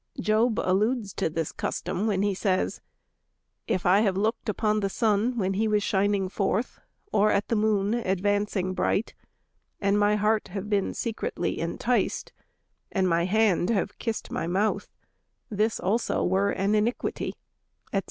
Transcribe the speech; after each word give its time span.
Job 0.19 0.57
alludes 0.63 1.13
to 1.13 1.29
this 1.29 1.51
custom 1.51 2.07
when 2.07 2.23
he 2.23 2.33
says: 2.33 2.81
"If 3.67 3.85
I 3.85 3.99
have 4.01 4.17
looked 4.17 4.49
upon 4.49 4.79
the 4.79 4.89
sun 4.89 5.37
when 5.37 5.53
he 5.53 5.67
was 5.67 5.83
shining 5.83 6.27
forth, 6.27 6.79
or 7.11 7.31
at 7.31 7.49
the 7.49 7.55
moon 7.55 7.93
advancing 7.93 8.73
bright, 8.73 9.13
and 9.79 9.99
my 9.99 10.15
heart 10.15 10.47
have 10.47 10.67
been 10.71 10.95
secretly 10.95 11.59
enticed, 11.59 12.33
and 12.91 13.07
my 13.07 13.25
hand 13.25 13.69
have 13.69 13.99
kissed 13.99 14.31
my 14.31 14.47
mouth, 14.47 14.89
this 15.51 15.79
also 15.79 16.23
were 16.23 16.49
an 16.49 16.73
iniquity," 16.73 17.35
etc. 17.93 17.99